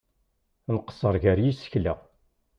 Nqeṣṣer 0.73 1.15
gar 1.23 1.37
yisekla. 1.41 1.93